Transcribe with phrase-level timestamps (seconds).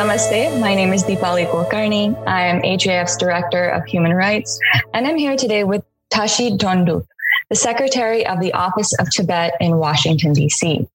[0.00, 0.58] Namaste.
[0.58, 2.16] My name is Deepali Kulkarni.
[2.26, 4.58] I am HAF's Director of Human Rights,
[4.94, 7.06] and I'm here today with Tashi Dondup,
[7.50, 10.88] the Secretary of the Office of Tibet in Washington, D.C.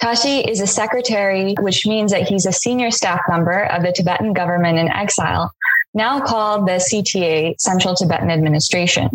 [0.00, 4.32] Tashi is a secretary, which means that he's a senior staff member of the Tibetan
[4.32, 5.52] government in exile,
[5.92, 9.10] now called the CTA, Central Tibetan Administration.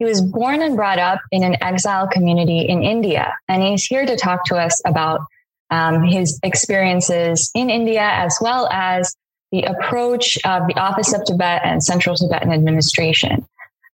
[0.00, 4.04] He was born and brought up in an exile community in India, and he's here
[4.04, 5.20] to talk to us about
[5.74, 9.14] um, his experiences in India, as well as
[9.50, 13.46] the approach of the Office of Tibet and Central Tibetan Administration.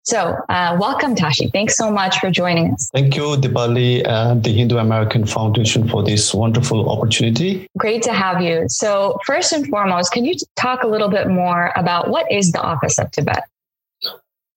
[0.03, 1.51] So, uh, welcome, Tashi.
[1.53, 2.89] Thanks so much for joining us.
[2.93, 7.67] Thank you, Deepali and the Hindu American Foundation for this wonderful opportunity.
[7.77, 8.65] Great to have you.
[8.69, 12.63] So, first and foremost, can you talk a little bit more about what is the
[12.63, 13.45] Office of Tibet?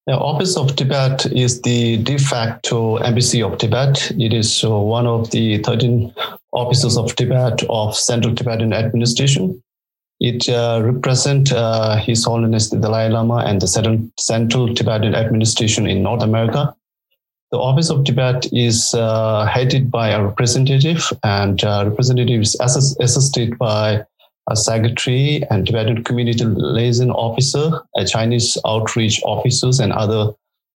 [0.06, 4.12] The Office of Tibet is the de facto embassy of Tibet.
[4.20, 6.14] It is uh, one of the 13
[6.52, 9.64] offices of Tibet of Central Tibetan Administration.
[10.20, 16.04] It uh, represents uh, His Holiness the Dalai Lama and the Central Tibetan Administration in
[16.04, 16.76] North America.
[17.52, 23.58] The Office of Tibet is uh, headed by a representative, and uh, representative is assisted
[23.58, 24.04] by
[24.50, 30.34] a secretary and Tibetan community liaison officer, a Chinese outreach officers, and other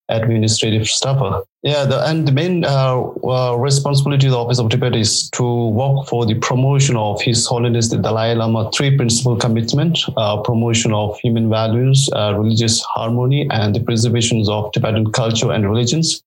[0.09, 1.43] administrative staff.
[1.63, 5.67] Yeah, the, and the main uh, uh, responsibility of the Office of Tibet is to
[5.69, 10.93] work for the promotion of His Holiness the Dalai Lama three principal commitment: uh, promotion
[10.93, 16.23] of human values, uh, religious harmony, and the preservation of Tibetan culture and religions.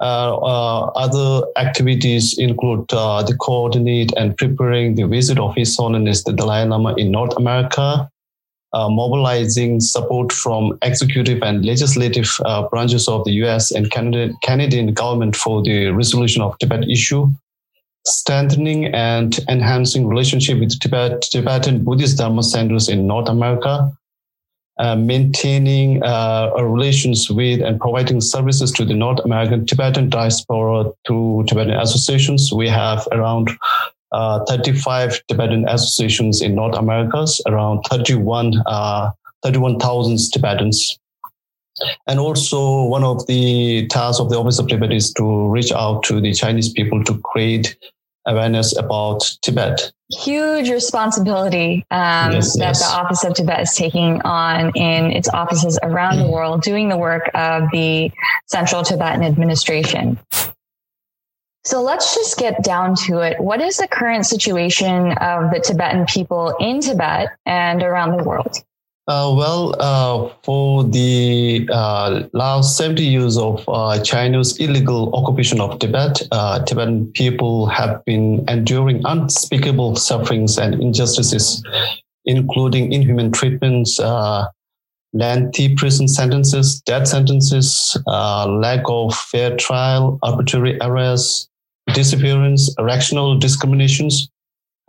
[0.00, 6.32] Uh, uh, other activities include the coordinate and preparing the visit of His Holiness the
[6.32, 8.10] Dalai Lama in North America,
[8.72, 14.94] uh, mobilizing support from executive and legislative uh, branches of the US and Canada, Canadian
[14.94, 17.28] government for the resolution of Tibet issue,
[18.06, 23.92] strengthening and enhancing relationship with Tibet, Tibetan Buddhist Dharma centers in North America,
[24.80, 31.44] uh, maintaining uh, relations with and providing services to the North American Tibetan diaspora through
[31.46, 32.50] Tibetan associations.
[32.50, 33.50] We have around
[34.12, 39.10] uh, 35 Tibetan associations in North America, around 31, uh,
[39.42, 40.98] 31,000 Tibetans.
[42.06, 46.04] And also, one of the tasks of the Office of Tibet is to reach out
[46.04, 47.76] to the Chinese people to create
[48.26, 49.92] awareness about Tibet.
[50.12, 52.80] Huge responsibility um, yes, that yes.
[52.80, 56.96] the Office of Tibet is taking on in its offices around the world, doing the
[56.96, 58.10] work of the
[58.46, 60.18] Central Tibetan Administration.
[61.64, 63.38] So let's just get down to it.
[63.38, 68.56] What is the current situation of the Tibetan people in Tibet and around the world?
[69.10, 75.80] Uh, well, uh, for the uh, last 70 years of uh, China's illegal occupation of
[75.80, 81.60] Tibet, uh, Tibetan people have been enduring unspeakable sufferings and injustices,
[82.24, 84.46] including inhuman treatments, uh,
[85.12, 91.48] lengthy prison sentences, death sentences, lack of fair trial, arbitrary arrests,
[91.94, 94.30] disappearance, rational discriminations,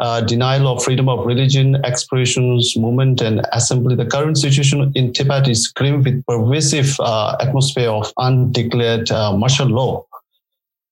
[0.02, 3.96] uh, denial of freedom of religion, expressions, movement, and assembly.
[3.96, 9.68] The current situation in Tibet is grim with pervasive uh, atmosphere of undeclared uh, martial
[9.68, 10.06] law.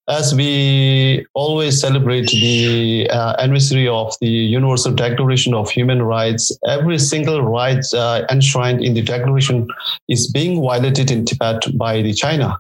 [0.07, 6.97] As we always celebrate the uh, anniversary of the Universal Declaration of Human Rights, every
[6.97, 9.67] single right uh, enshrined in the Declaration
[10.07, 12.59] is being violated in Tibet by the China.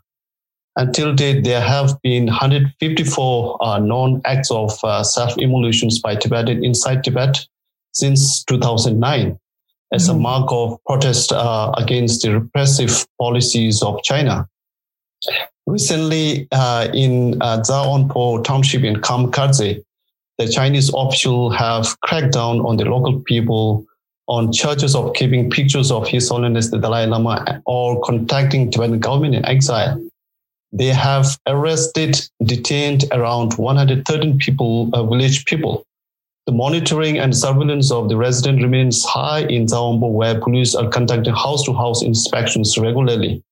[0.75, 7.03] Until date, there have been 154 uh, known acts of uh, self-immolations by Tibetan inside
[7.03, 7.45] Tibet
[7.91, 9.37] since 2009
[9.91, 10.17] as mm-hmm.
[10.17, 14.47] a mark of protest uh, against the repressive policies of China.
[15.65, 19.83] Recently, uh, in uh, Zaonpo township in Kamkadze,
[20.37, 23.85] the Chinese officials have cracked down on the local people
[24.27, 29.35] on charges of keeping pictures of His Holiness the Dalai Lama or contacting Tibetan government
[29.35, 30.01] in exile.
[30.71, 35.85] They have arrested, detained around 113 people, uh, village people.
[36.45, 41.33] The monitoring and surveillance of the resident remains high in Zaombo, where police are conducting
[41.33, 43.43] house-to-house inspections regularly.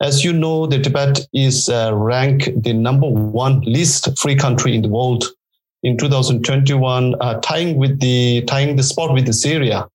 [0.00, 4.82] As you know, the Tibet is uh, ranked the number one least free country in
[4.82, 5.24] the world
[5.82, 9.88] in 2021, uh, tying with the tying the spot with the Syria,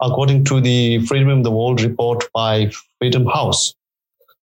[0.00, 3.74] according to the Freedom of the World report by Freedom House.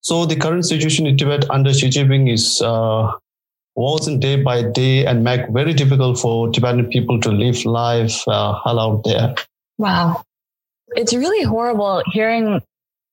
[0.02, 3.12] So the current situation in Tibet under Xi Jinping is uh,
[3.76, 8.60] worsen day by day and make very difficult for Tibetan people to live life uh,
[8.66, 9.36] out there.
[9.78, 10.24] Wow.
[10.96, 12.62] It's really horrible hearing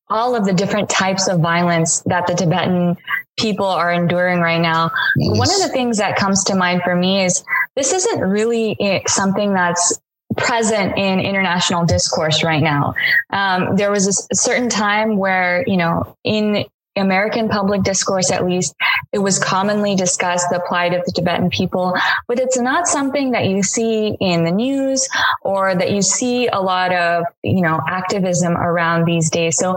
[0.08, 2.96] all of the different types of violence that the Tibetan
[3.38, 4.90] people are enduring right now.
[5.16, 5.38] Yes.
[5.38, 7.44] One of the things that comes to mind for me is
[7.74, 10.00] this isn't really something that's
[10.36, 12.94] present in international discourse right now.
[13.30, 16.64] Um, there was a certain time where, you know, in
[16.96, 18.74] American public discourse, at least,
[19.12, 21.94] it was commonly discussed the plight of the Tibetan people,
[22.28, 25.08] but it's not something that you see in the news
[25.42, 29.56] or that you see a lot of, you know, activism around these days.
[29.56, 29.76] So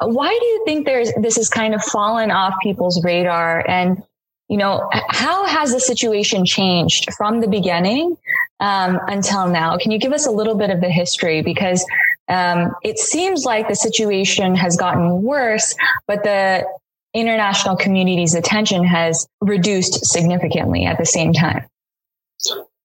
[0.00, 3.68] why do you think there's this has kind of fallen off people's radar?
[3.68, 4.02] And
[4.48, 8.16] you know how has the situation changed from the beginning
[8.60, 9.76] um, until now?
[9.76, 11.42] Can you give us a little bit of the history?
[11.42, 11.84] Because
[12.28, 15.74] um, it seems like the situation has gotten worse
[16.06, 16.64] but the
[17.14, 21.64] international community's attention has reduced significantly at the same time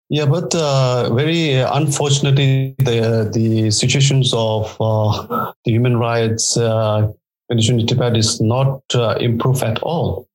[0.09, 7.11] yeah, but uh, very unfortunately, the the situations of uh, the human rights uh,
[7.49, 10.27] condition in Tibet is not uh, improved at all.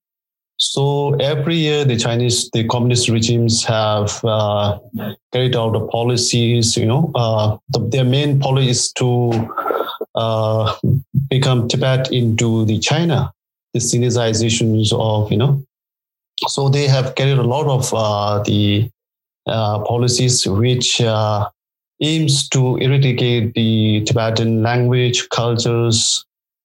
[0.58, 4.78] So every year, the Chinese, the communist regimes have uh,
[5.32, 6.76] carried out the policies.
[6.76, 9.55] You know, uh, the, their main policy is to
[10.16, 10.75] uh,
[11.31, 13.32] become Tibet into the China,
[13.72, 15.62] the Sinicizations of you know.
[16.49, 18.90] So they have carried a lot of uh, the
[19.46, 21.49] uh, policies which uh,
[22.02, 26.25] aims to eradicate the Tibetan language, cultures,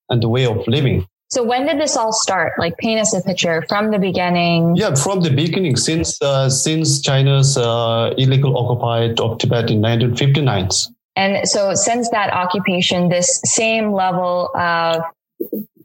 [0.09, 1.07] and the way of living.
[1.33, 2.59] So when did this all start?
[2.59, 4.75] Like paint us a picture from the beginning.
[4.75, 10.69] Yeah, from the beginning, since uh, since China's uh, illegal occupied of Tibet in 1959.
[11.15, 15.01] And so since that occupation, this same level of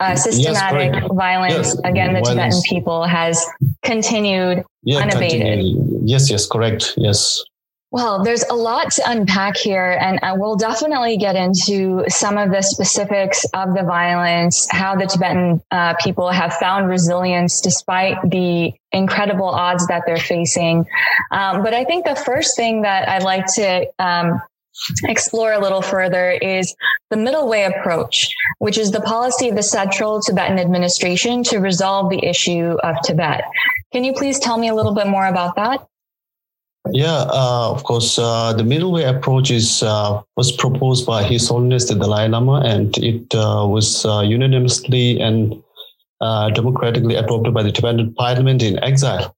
[0.00, 1.80] uh, systematic yes, violence yes.
[1.82, 2.62] against the violence.
[2.62, 3.42] Tibetan people has
[3.82, 5.40] continued unabated.
[5.40, 6.00] Continue.
[6.04, 6.92] Yes, yes, correct.
[6.98, 7.42] Yes.
[7.90, 12.50] Well, there's a lot to unpack here, and I will definitely get into some of
[12.50, 18.74] the specifics of the violence, how the Tibetan uh, people have found resilience despite the
[18.92, 20.84] incredible odds that they're facing.
[21.30, 24.38] Um, but I think the first thing that I'd like to um,
[25.04, 26.74] explore a little further is
[27.08, 32.10] the middle way approach, which is the policy of the Central Tibetan Administration to resolve
[32.10, 33.44] the issue of Tibet.
[33.92, 35.86] Can you please tell me a little bit more about that?
[36.92, 38.18] Yeah, uh, of course.
[38.18, 42.60] Uh, the middle way approach is uh, was proposed by His Holiness the Dalai Lama,
[42.64, 45.62] and it uh, was uh, unanimously and
[46.20, 49.34] uh, democratically adopted by the Tibetan Parliament in exile.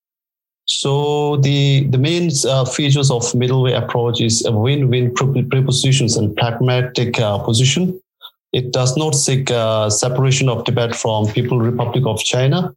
[0.67, 2.31] So the the main
[2.67, 7.15] features of middle way approach is a win-win prepositions and pragmatic
[7.45, 8.01] position.
[8.53, 9.49] It does not seek
[9.89, 12.75] separation of Tibet from People Republic of China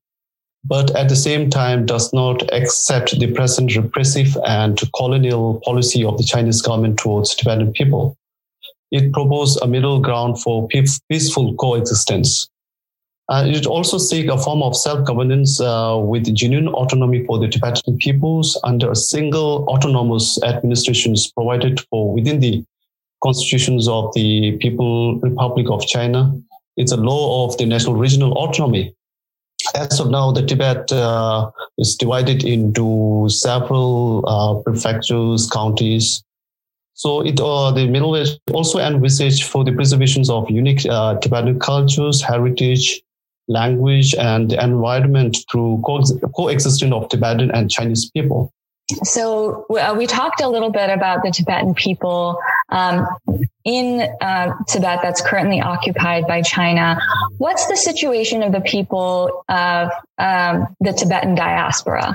[0.66, 6.18] but at the same time does not accept the present repressive and colonial policy of
[6.18, 8.18] the Chinese government towards Tibetan people.
[8.92, 12.48] It proposed a middle ground for peaceful coexistence.
[13.30, 17.98] Uh, it also seeks a form of self-governance uh, with genuine autonomy for the Tibetan
[17.98, 22.64] peoples under a single autonomous administration provided for within the
[23.24, 26.38] constitutions of the People Republic of China.
[26.76, 28.94] It's a law of the national regional autonomy
[29.76, 36.24] as of now, the Tibet uh, is divided into several uh, prefectures, counties.
[36.94, 41.60] So it uh, the Middle West also envisaged for the preservation of unique uh, Tibetan
[41.60, 43.02] cultures, heritage,
[43.48, 46.04] language, and environment through co-
[46.36, 48.54] coexistence of Tibetan and Chinese people.
[49.04, 52.38] So uh, we talked a little bit about the Tibetan people
[52.70, 53.08] um,
[53.64, 57.00] in uh, Tibet that's currently occupied by China.
[57.38, 62.14] What's the situation of the people of um, the Tibetan diaspora?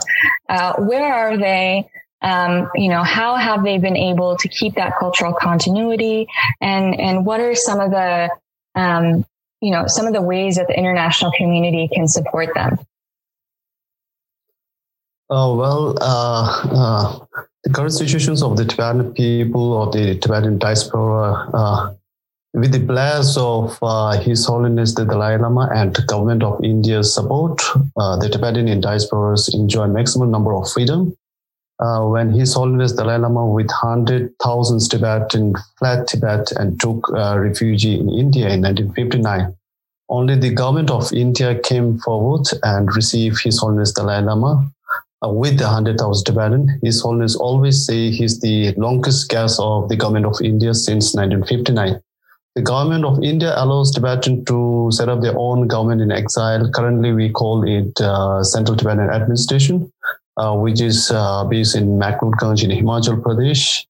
[0.48, 1.88] Uh, where are they?
[2.20, 6.26] Um, you know, how have they been able to keep that cultural continuity?
[6.60, 8.30] And and what are some of the
[8.74, 9.24] um,
[9.60, 12.78] you know some of the ways that the international community can support them?
[15.30, 21.50] Oh, well, uh, uh, the current situations of the Tibetan people or the Tibetan diaspora,
[21.52, 21.94] uh,
[22.54, 27.60] with the bless of uh, His Holiness the Dalai Lama and government of India's support,
[27.98, 31.14] uh, the Tibetan diasporas enjoy maximum number of freedom.
[31.78, 38.08] Uh, when His Holiness Dalai Lama with 100,000 Tibetan fled Tibet and took refuge in
[38.08, 39.54] India in 1959,
[40.08, 44.72] only the government of India came forward and received His Holiness Dalai Lama
[45.24, 46.78] uh, with the 100,000 Tibetan.
[46.82, 52.00] His Holiness always say he's the longest guest of the government of India since 1959.
[52.54, 56.70] The government of India allows Tibetan to set up their own government in exile.
[56.70, 59.92] Currently, we call it uh, Central Tibetan Administration,
[60.36, 63.84] uh, which is uh, based in McLeodganj in Himachal Pradesh.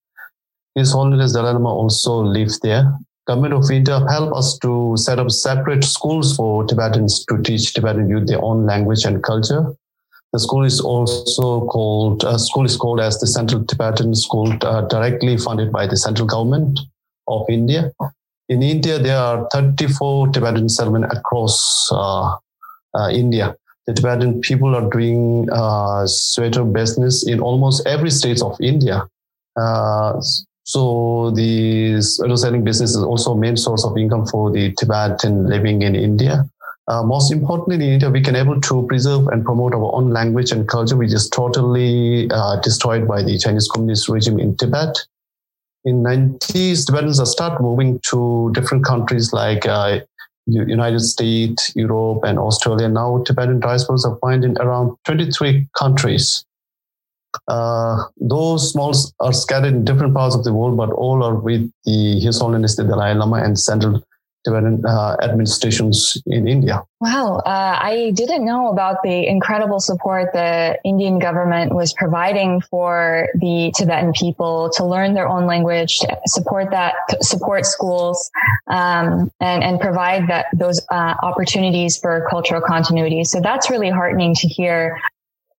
[0.74, 2.92] His Holiness Dalai Lama also lives there.
[3.26, 8.08] Government of India help us to set up separate schools for Tibetans to teach Tibetan
[8.08, 9.74] youth their own language and culture
[10.32, 14.82] The school is also called uh, school is called as the Central Tibetan School, uh,
[14.82, 16.78] directly funded by the central government
[17.26, 17.90] of India.
[18.48, 22.36] In India, there are 34 Tibetan settlements across uh,
[22.94, 23.54] uh, India.
[23.86, 29.08] The Tibetan people are doing uh, sweater business in almost every state of India.
[29.56, 30.20] Uh,
[30.64, 35.46] so the sweater selling business is also a main source of income for the Tibetan
[35.46, 36.44] living in India.
[36.88, 40.50] Uh, most importantly, in India, we can able to preserve and promote our own language
[40.52, 44.96] and culture, which is totally uh, destroyed by the Chinese Communist regime in Tibet.
[45.84, 50.00] In 90s, Tibetans start moving to different countries like uh,
[50.46, 52.88] United States, Europe, and Australia.
[52.88, 56.46] Now, Tibetan diasporas are found in around 23 countries.
[57.48, 61.70] Uh, those malls are scattered in different parts of the world, but all are with
[61.84, 64.02] the His Holiness the Dalai Lama and Central
[64.44, 66.82] Tibetan uh, administrations in India.
[67.00, 73.28] Wow, uh, I didn't know about the incredible support the Indian government was providing for
[73.34, 78.30] the Tibetan people to learn their own language, support that, support schools,
[78.68, 83.24] um, and and provide that those uh, opportunities for cultural continuity.
[83.24, 85.00] So that's really heartening to hear.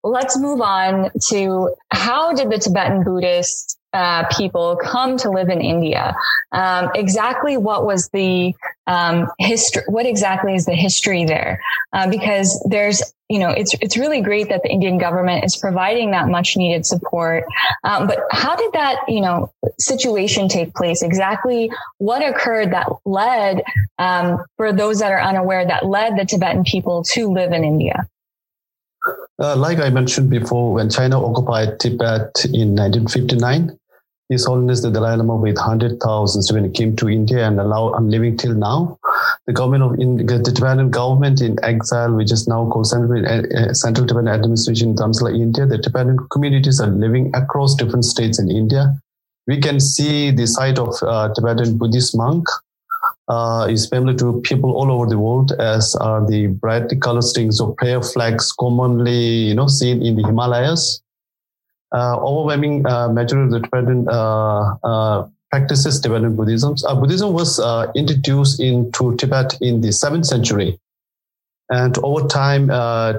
[0.05, 5.61] Let's move on to how did the Tibetan Buddhists uh, people come to live in
[5.61, 6.15] India.
[6.53, 8.55] Um, exactly what was the
[8.87, 9.83] um, history?
[9.87, 11.61] What exactly is the history there?
[11.93, 16.11] Uh, because there's, you know, it's it's really great that the Indian government is providing
[16.11, 17.45] that much needed support.
[17.85, 21.03] Um, but how did that, you know, situation take place?
[21.03, 23.63] Exactly what occurred that led,
[23.99, 28.07] um, for those that are unaware, that led the Tibetan people to live in India?
[29.41, 33.78] Uh, like I mentioned before, when China occupied Tibet in 1959,
[34.29, 38.37] His Holiness the Dalai Lama with 100,000 students came to India and allow I'm living
[38.37, 38.99] till now.
[39.47, 43.73] The government of in, the Tibetan government in exile, which is now called Central, uh,
[43.73, 48.51] Central Tibetan Administration in Dharamsala, India, the Tibetan communities are living across different states in
[48.51, 49.01] India.
[49.47, 52.47] We can see the sight of uh, Tibetan Buddhist monk
[53.29, 57.61] uh, is familiar to people all over the world, as are the bright colored strings
[57.61, 61.03] of prayer flags commonly, you know, seen in the Himalayas.
[61.91, 66.77] Uh, overwhelming uh, majority of the Tibetan uh, uh, practices Tibetan Buddhism.
[66.87, 67.59] Uh, Buddhism was
[67.95, 70.79] introduced into Tibet in the seventh century,
[71.71, 72.69] and over time,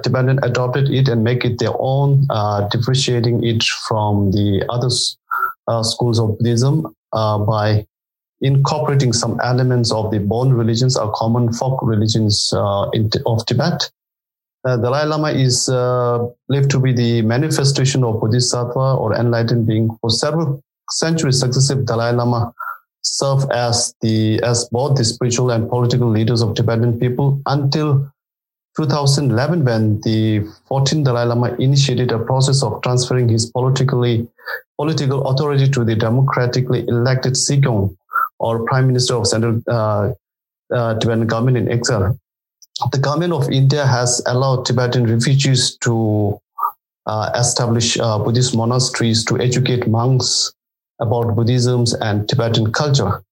[0.02, 2.28] Tibetan adopted it and make it their own,
[2.70, 4.90] differentiating it from the other
[5.82, 7.84] schools of Buddhism by
[8.40, 13.90] incorporating some elements of the Bon religions or common folk religions uh, in, of Tibet.
[14.64, 19.96] Uh, Dalai Lama is uh, believed to be the manifestation of Bodhisattva or enlightened being.
[20.00, 22.52] For several centuries, successive Dalai Lama
[23.02, 28.12] served as the as both the spiritual and political leaders of Tibetan people until
[28.76, 30.40] 2011, when the
[30.70, 34.28] 14th Dalai Lama initiated a process of transferring his politically
[34.76, 37.96] political authority to the democratically elected Sikyong
[38.38, 40.12] or Prime Minister of Central uh,
[40.74, 42.18] uh, Tibetan government in exile.
[42.92, 46.40] The government of India has allowed Tibetan refugees to
[47.06, 50.52] uh, establish uh, Buddhist monasteries to educate monks
[51.00, 53.22] about Buddhism and Tibetan culture.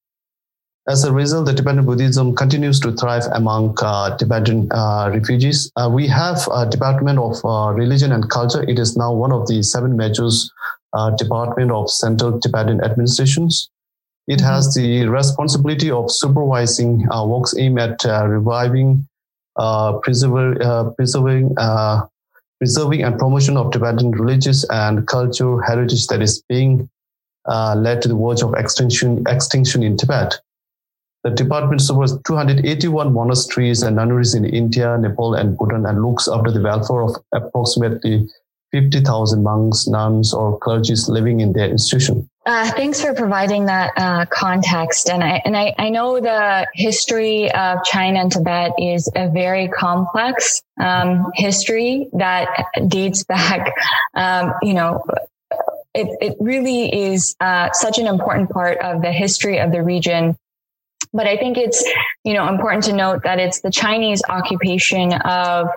[0.88, 5.71] As a result, the Tibetan Buddhism continues to thrive among uh, Tibetan uh, refugees.
[5.76, 8.62] Uh, we have a Department of uh, Religion and Culture.
[8.62, 10.28] It is now one of the seven major
[11.19, 13.71] department of Central Tibetan administrations.
[14.28, 14.83] It has mm-hmm.
[14.83, 19.09] the responsibility of supervising uh, works aimed at uh, reviving,
[19.59, 22.07] uh, preserving, uh, preserving, uh,
[22.59, 26.88] preserving, and promotion of Tibetan religious and cultural heritage that is being
[27.47, 30.35] uh, led to the verge of extinction, extinction in Tibet.
[31.25, 36.50] The department supervises 281 monasteries and nunneries in India, Nepal, and Bhutan, and looks after
[36.50, 38.29] the welfare of approximately
[38.72, 42.28] 50,000 monks, nuns, or clergies living in their institution.
[42.44, 45.10] Uh, thanks for providing that uh, context.
[45.10, 49.68] And I and I, I, know the history of China and Tibet is a very
[49.68, 52.48] complex um, history that
[52.88, 53.72] dates back,
[54.14, 55.04] um, you know.
[55.94, 60.37] It, it really is uh, such an important part of the history of the region
[61.12, 61.82] but I think it's,
[62.25, 65.68] you know, important to note that it's the Chinese occupation of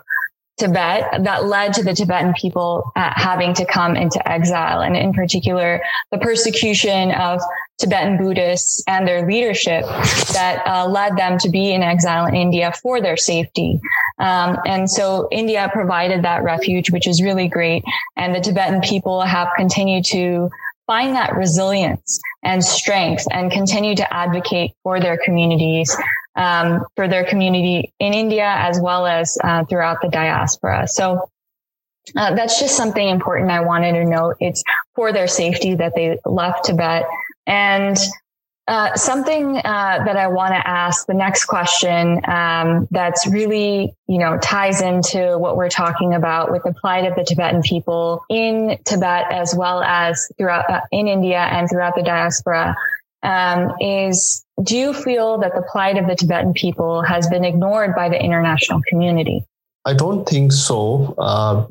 [0.62, 4.82] Tibet that led to the Tibetan people uh, having to come into exile.
[4.82, 7.41] And in particular, the persecution of
[7.80, 9.86] Tibetan Buddhists and their leadership
[10.34, 13.80] that uh, led them to be in exile in India for their safety.
[14.20, 17.84] Um, and so India provided that refuge, which is really great.
[18.15, 20.50] And the Tibetan people have continued to
[20.86, 25.96] find that resilience and strength and continue to advocate for their communities
[26.36, 30.88] um, for their community in India as well as uh, throughout the diaspora.
[30.88, 31.30] So
[32.16, 34.36] uh, that's just something important I wanted to note.
[34.40, 34.64] It's
[34.96, 37.06] for their safety that they left Tibet.
[37.48, 37.98] And
[38.68, 44.18] uh, something uh, that I want to ask the next question um, that's really, you
[44.18, 48.78] know, ties into what we're talking about with the plight of the Tibetan people in
[48.86, 52.76] Tibet as well as throughout uh, in India and throughout the diaspora
[53.24, 57.96] um, is do you feel that the plight of the Tibetan people has been ignored
[57.96, 59.44] by the international community?
[59.86, 61.16] I don't think so.
[61.18, 61.66] Uh,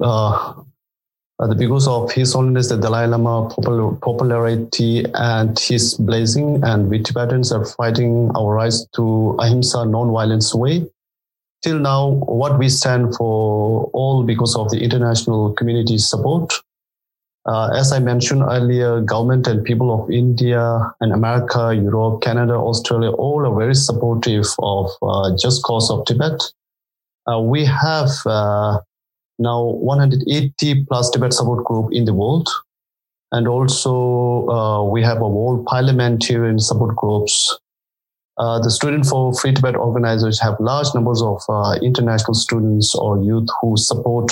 [1.40, 7.02] uh, because of His Holiness the Dalai Lama popular, popularity and his blazing, and we
[7.02, 10.86] Tibetans are fighting our rights to ahimsa non-violence way.
[11.62, 16.52] Till now, what we stand for all because of the international community's support.
[17.46, 23.10] Uh, as I mentioned earlier, government and people of India and America, Europe, Canada, Australia,
[23.12, 26.38] all are very supportive of uh, just cause of Tibet.
[27.30, 28.78] Uh, we have uh,
[29.38, 32.48] now 180 plus Tibet support group in the world.
[33.32, 37.58] And also, uh, we have a world parliamentarian support groups.
[38.36, 41.40] Uh, the Student for Free Tibet organizers have large numbers of
[41.82, 44.30] international students or youth who support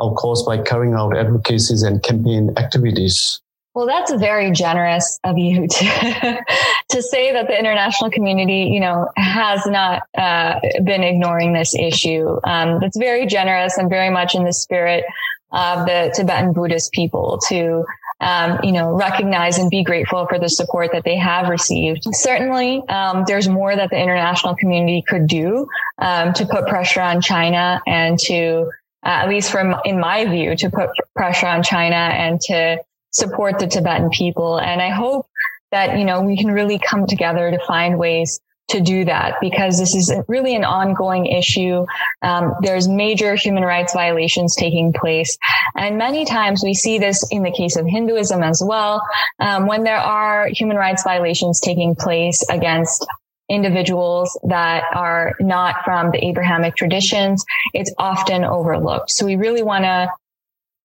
[0.00, 3.40] our course, by carrying out advocacies and campaign activities.
[3.74, 6.44] Well, that's very generous of you to
[6.90, 12.38] to say that the international community, you know, has not uh, been ignoring this issue.
[12.44, 15.04] Um, that's very generous and very much in the spirit
[15.52, 17.84] of the Tibetan Buddhist people to,
[18.20, 22.04] um, you know, recognize and be grateful for the support that they have received.
[22.12, 27.20] Certainly, um, there's more that the international community could do um, to put pressure on
[27.20, 28.70] China and to,
[29.04, 32.78] uh, at least from in my view, to put pressure on China and to
[33.10, 34.58] support the Tibetan people.
[34.58, 35.26] And I hope
[35.72, 38.40] that, you know, we can really come together to find ways
[38.70, 41.84] to do that because this is really an ongoing issue.
[42.22, 45.36] Um, there's major human rights violations taking place.
[45.76, 49.02] And many times we see this in the case of Hinduism as well.
[49.40, 53.06] Um, when there are human rights violations taking place against
[53.50, 59.10] individuals that are not from the Abrahamic traditions, it's often overlooked.
[59.10, 60.08] So we really want to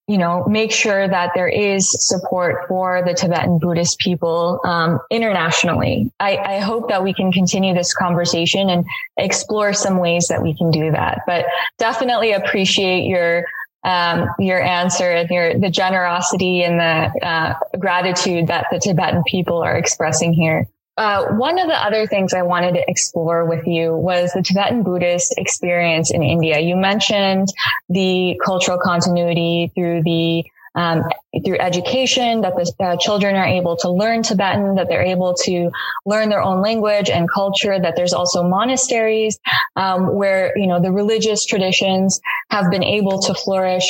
[0.07, 6.11] you know, make sure that there is support for the Tibetan Buddhist people um, internationally.
[6.19, 8.85] I, I, hope that we can continue this conversation and
[9.17, 11.21] explore some ways that we can do that.
[11.25, 11.47] But
[11.79, 13.45] definitely appreciate your
[13.83, 19.63] um, your answer and your the generosity and the uh, gratitude that the Tibetan people
[19.63, 20.67] are expressing here.
[20.97, 24.83] Uh, one of the other things I wanted to explore with you was the Tibetan
[24.83, 26.59] Buddhist experience in India.
[26.59, 27.49] You mentioned
[27.89, 31.03] the cultural continuity through the um,
[31.45, 35.71] through education, that the uh, children are able to learn Tibetan, that they're able to
[36.05, 39.39] learn their own language and culture, that there's also monasteries
[39.77, 43.85] um, where, you know, the religious traditions have been able to flourish.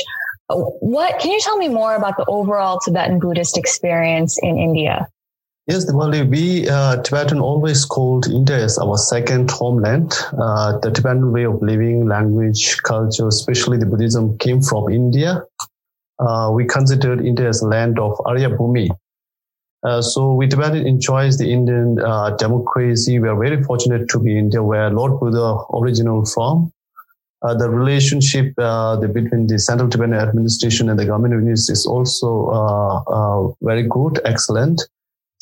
[0.48, 5.08] What can you tell me more about the overall Tibetan Buddhist experience in India?
[5.68, 10.14] Yes, Deepali, we uh, Tibetan always called India as our second homeland.
[10.40, 15.42] Uh, the Tibetan way of living, language, culture, especially the Buddhism, came from India.
[16.20, 18.90] Uh, we considered India as land of Arya Bhumi.
[19.82, 23.18] Uh, so we Tibetan enjoys the Indian uh, democracy.
[23.18, 26.72] We are very fortunate to be in India, where Lord Buddha original from.
[27.42, 33.56] Uh, the relationship the, between the central Tibetan administration and the government units is also
[33.64, 34.80] very good, excellent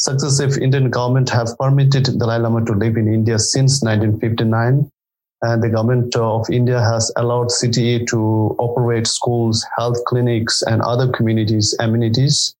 [0.04, 4.92] successive Indian government have permitted Dalai Lama to live in India since 1959.
[5.44, 8.20] And the government of India has allowed CTA to
[8.60, 12.54] operate schools, health clinics, and other communities amenities.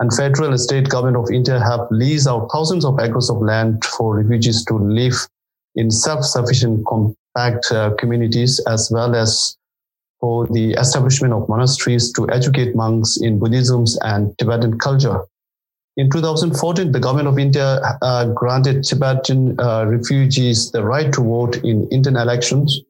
[0.00, 3.84] And federal and state government of India have leased out thousands of acres of land
[3.84, 5.14] for refugees to live
[5.76, 9.56] in self-sufficient compact uh, communities as well as
[10.18, 15.20] for the establishment of monasteries to educate monks in Buddhism and Tibetan culture.
[15.96, 21.56] In 2014, the government of India uh, granted Tibetan uh, refugees the right to vote
[21.64, 22.80] in Indian elections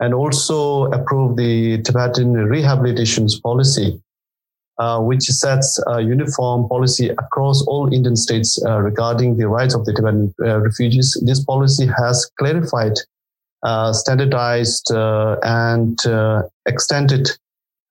[0.00, 4.00] and also approved the Tibetan rehabilitation policy,
[4.78, 9.84] uh, which sets a uniform policy across all Indian states uh, regarding the rights of
[9.84, 11.20] the Tibetan uh, refugees.
[11.26, 12.94] This policy has clarified,
[13.64, 15.98] uh, standardized, and
[16.66, 17.28] extended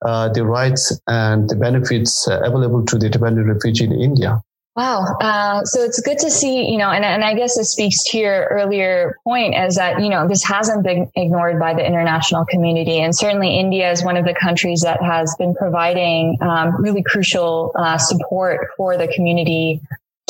[0.01, 4.41] the rights and the benefits available to the dependent refugee in India.
[4.77, 5.17] Wow.
[5.19, 8.19] Uh, so it's good to see, you know, and, and I guess this speaks to
[8.19, 12.99] your earlier point is that, you know, this hasn't been ignored by the international community.
[12.99, 17.71] And certainly India is one of the countries that has been providing um, really crucial
[17.73, 19.81] uh, support for the community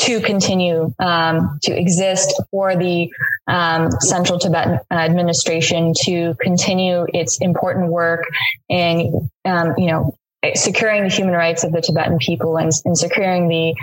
[0.08, 3.12] to continue um, to exist for the
[3.48, 8.24] um, Central Tibetan Administration to continue its important work
[8.70, 10.16] in, um, you know,
[10.56, 13.76] securing the human rights of the Tibetan people and, and securing the,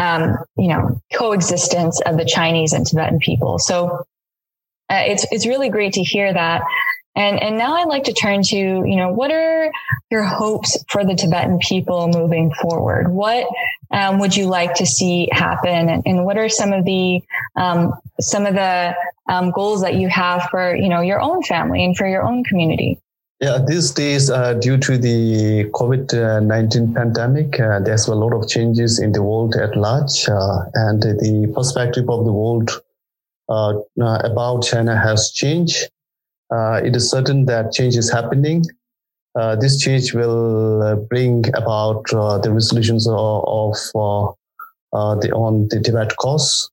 [0.00, 3.58] um, you know, coexistence of the Chinese and Tibetan people.
[3.58, 4.06] So
[4.88, 6.62] uh, it's it's really great to hear that.
[7.14, 9.70] And and now I'd like to turn to you know what are
[10.10, 13.12] your hopes for the Tibetan people moving forward?
[13.12, 13.46] What
[13.90, 17.20] um, would you like to see happen, and, and what are some of the
[17.56, 18.94] um, some of the
[19.28, 22.44] um, goals that you have for you know your own family and for your own
[22.44, 22.98] community?
[23.40, 28.48] Yeah, these days, uh, due to the COVID 19 pandemic, uh, there's a lot of
[28.48, 32.70] changes in the world at large, uh, and the perspective of the world
[33.48, 35.90] uh, uh, about China has changed.
[36.52, 38.64] Uh, it is certain that change is happening.
[39.60, 42.04] this change will bring about
[42.44, 43.76] the resolutions of, of
[45.22, 46.70] the on the Tibet cause.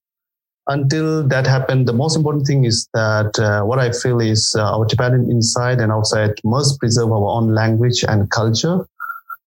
[0.66, 4.76] Until that happened, the most important thing is that uh, what I feel is uh,
[4.76, 8.86] our Tibetan inside and outside must preserve our own language and culture.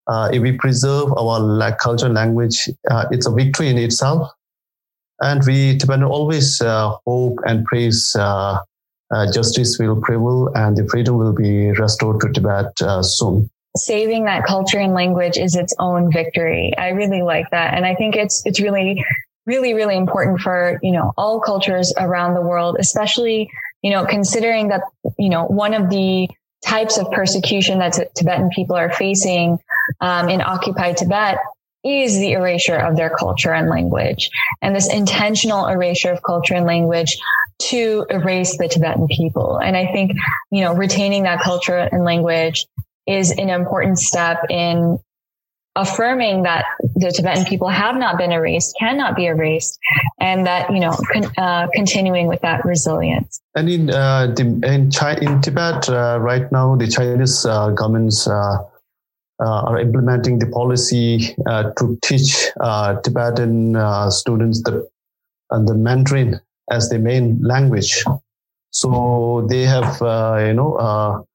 [0.06, 2.70] Uh, if we preserve our culture and language,
[3.10, 4.30] it's a victory in itself.
[5.20, 8.16] And we Tibetan always uh, hope and praise
[9.12, 12.72] uh, uh, justice will prevail and the freedom will be restored to Tibet
[13.04, 16.72] soon saving that culture and language is its own victory.
[16.76, 17.74] I really like that.
[17.74, 19.04] And I think it's, it's really,
[19.46, 23.48] really, really important for, you know, all cultures around the world, especially,
[23.82, 24.82] you know, considering that,
[25.18, 26.28] you know, one of the
[26.64, 29.58] types of persecution that Tibetan people are facing
[30.00, 31.38] um, in occupied Tibet
[31.82, 36.66] is the erasure of their culture and language and this intentional erasure of culture and
[36.66, 37.18] language
[37.68, 39.58] to erase the Tibetan people.
[39.58, 40.12] And I think,
[40.50, 42.66] you know, retaining that culture and language
[43.06, 44.98] is an important step in
[45.76, 46.64] affirming that
[46.96, 49.78] the Tibetan people have not been erased, cannot be erased,
[50.18, 53.40] and that you know con- uh, continuing with that resilience.
[53.54, 58.56] And in uh, in, China, in Tibet uh, right now, the Chinese uh, government's uh,
[59.42, 62.50] uh, are implementing the policy to teach
[63.02, 64.88] Tibetan students the
[65.50, 68.04] the Mandarin as the main language.
[68.70, 69.96] So they have,
[70.46, 71.26] you know,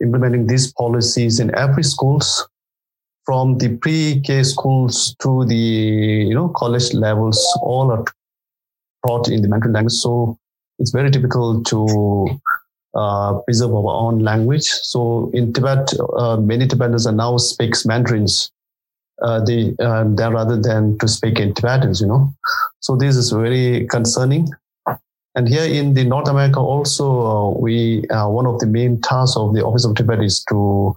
[0.00, 2.46] implementing these policies in every schools
[3.26, 8.04] from the pre-K schools to the you know college levels, all are
[9.04, 9.94] taught in the Mandarin language.
[9.94, 10.38] So
[10.78, 12.40] it's very difficult to
[12.94, 14.66] uh, preserve our own language.
[14.66, 18.50] So in Tibet, uh, many Tibetans are now speaks Mandarins.
[19.22, 19.40] Uh,
[19.80, 22.34] um, rather than to speak in Tibetans, you know.
[22.80, 24.46] So this is very concerning.
[25.36, 29.36] And here in the North America, also uh, we uh, one of the main tasks
[29.36, 30.94] of the Office of Tibet is to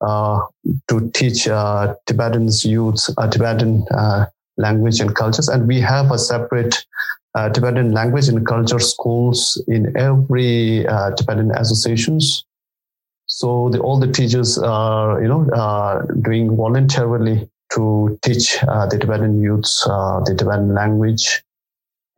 [0.00, 0.40] uh,
[0.88, 1.44] to teach
[2.06, 3.84] Tibetans youths Tibetan
[4.56, 6.84] language and cultures, and we have a separate
[7.34, 12.44] uh, Tibetan language and culture schools in every uh, Tibetan associations.
[13.26, 18.98] So the, all the teachers are, you know, uh, doing voluntarily to teach uh, the
[18.98, 21.42] Tibetan youths uh, the Tibetan language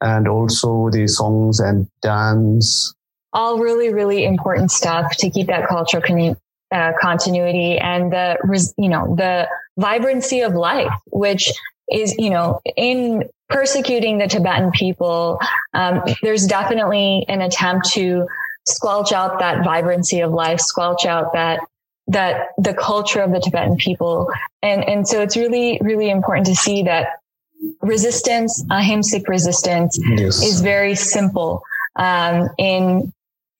[0.05, 2.95] and also the songs and dance.
[3.33, 6.37] All really, really important stuff to keep that cultural con-
[6.71, 8.37] uh, continuity and the,
[8.77, 11.51] you know, the vibrancy of life, which
[11.90, 15.40] is, you know, in persecuting the Tibetan people,
[15.73, 18.27] um, there's definitely an attempt to
[18.67, 21.61] squelch out that vibrancy of life, squelch out that
[22.07, 24.31] that the culture of the Tibetan people.
[24.62, 27.21] And and so it's really, really important to see that
[27.85, 30.42] resistance, ahimsic resistance yes.
[30.42, 31.62] is very simple
[31.97, 33.12] um, in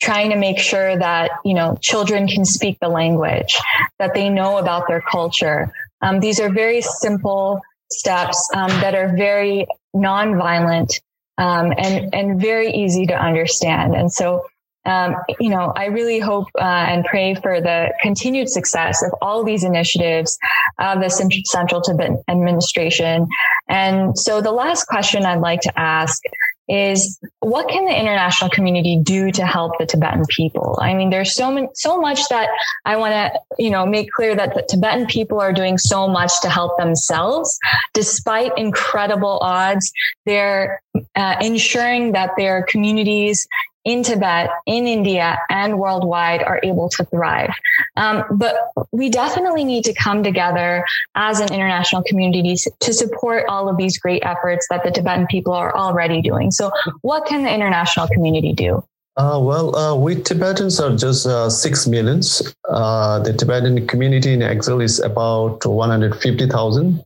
[0.03, 3.57] trying to make sure that you know children can speak the language,
[3.99, 5.73] that they know about their culture.
[6.03, 7.61] Um, these are very simple
[7.91, 11.01] steps um, that are very nonviolent
[11.39, 13.95] um, and and very easy to understand.
[13.95, 14.45] And so,
[14.87, 19.44] um, you know, I really hope uh, and pray for the continued success of all
[19.44, 20.38] these initiatives
[20.79, 21.09] of the
[21.47, 23.27] Central Tibet Administration.
[23.68, 26.20] And so, the last question I'd like to ask
[26.68, 30.79] is what can the international community do to help the Tibetan people?
[30.81, 32.49] I mean, there's so many, so much that
[32.87, 36.33] I want to, you know, make clear that the Tibetan people are doing so much
[36.40, 37.59] to help themselves,
[37.92, 39.92] despite incredible odds.
[40.25, 40.81] They're
[41.14, 43.47] uh, ensuring that their communities
[43.85, 47.51] in Tibet, in India, and worldwide are able to thrive.
[47.97, 48.57] Um, but
[48.92, 53.99] we definitely need to come together as an international community to support all of these
[53.99, 56.51] great efforts that the Tibetan people are already doing.
[56.51, 56.70] So,
[57.03, 58.83] what can the international community do?
[59.16, 62.42] Uh, well, uh, we Tibetans are just uh, 6 millions.
[62.68, 67.05] Uh, the Tibetan community in exile is about 150,000.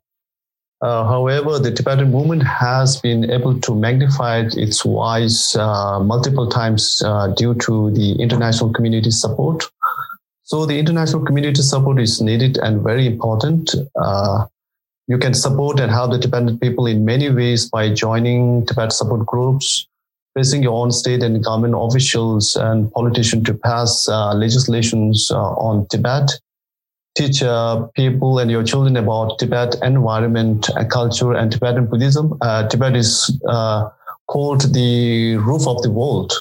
[0.80, 7.02] Uh, however, the Tibetan movement has been able to magnify its voice uh, multiple times
[7.04, 9.64] uh, due to the international community support.
[10.44, 13.74] So, the international community support is needed and very important.
[13.96, 14.46] Uh,
[15.08, 19.26] you can support and help the Tibetan people in many ways by joining Tibet support
[19.26, 19.88] groups,
[20.36, 25.86] facing your own state and government officials and politicians to pass uh, legislations uh, on
[25.88, 26.38] Tibet
[27.16, 32.36] teach uh, people and your children about Tibet environment, uh, culture, and Tibetan Buddhism.
[32.40, 33.88] Uh, Tibet is uh,
[34.28, 36.32] called the roof of the world.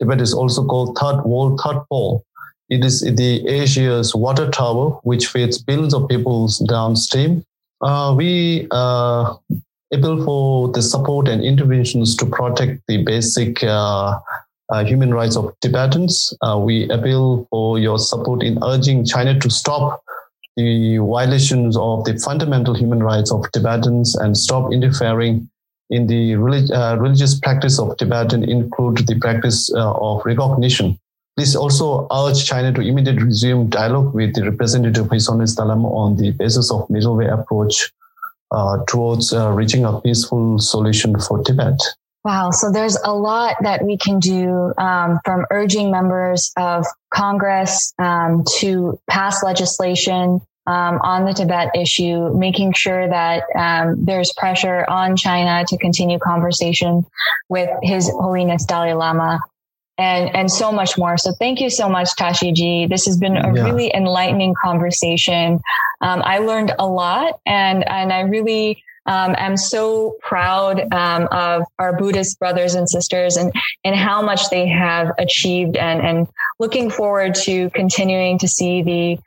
[0.00, 2.24] Tibet is also called third world, third pole.
[2.68, 7.44] It is the Asia's water tower, which feeds billions of people downstream.
[7.80, 9.34] Uh, we uh,
[9.92, 13.62] able for the support and interventions to protect the basic
[14.72, 16.34] uh, human rights of Tibetans.
[16.40, 20.02] Uh, we appeal for your support in urging China to stop
[20.56, 25.48] the violations of the fundamental human rights of Tibetans and stop interfering
[25.90, 30.98] in the relig- uh, religious practice of Tibetan, include the practice uh, of recognition.
[31.36, 35.68] Please also urge China to immediately resume dialogue with the representative of His Holiness Dalai
[35.68, 37.92] Lama on the basis of middle way approach
[38.50, 41.78] uh, towards uh, reaching a peaceful solution for Tibet.
[42.24, 42.52] Wow.
[42.52, 48.44] So there's a lot that we can do um, from urging members of Congress um,
[48.58, 55.16] to pass legislation um, on the Tibet issue, making sure that um, there's pressure on
[55.16, 57.04] China to continue conversation
[57.48, 59.40] with His Holiness Dalai Lama.
[59.98, 61.18] And, and so much more.
[61.18, 62.86] So thank you so much, Tashi Ji.
[62.86, 63.64] This has been a yeah.
[63.64, 65.60] really enlightening conversation.
[66.00, 71.64] Um, I learned a lot and, and I really, um, I'm so proud um, of
[71.78, 73.52] our Buddhist brothers and sisters and,
[73.84, 76.28] and how much they have achieved and, and
[76.60, 79.18] looking forward to continuing to see the